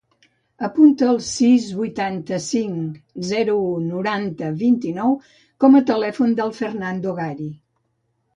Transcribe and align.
Apunta 0.67 1.09
el 1.09 1.17
sis, 1.25 1.67
vuitanta-cinc, 1.81 2.95
zero, 3.33 3.57
u, 3.67 3.75
noranta, 3.91 4.49
vint-i-nou 4.63 5.15
com 5.65 5.79
a 5.79 5.83
telèfon 5.93 6.35
del 6.41 6.57
Fernando 6.63 7.15
Gari. 7.23 7.53